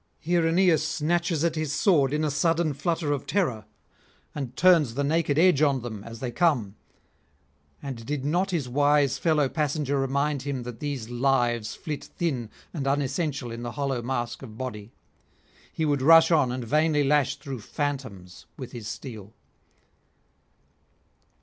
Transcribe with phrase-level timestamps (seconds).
[0.17, 3.65] Here Aeneas snatches at his sword in a sudden flutter of terror,
[4.33, 6.75] and turns the naked edge on them as they come;
[7.83, 12.87] and did not his wise fellow passenger remind him that these lives flit thin and
[12.87, 14.91] unessential in the hollow mask of body,
[15.71, 19.35] he would rush on and vainly lash through phantoms with his steel.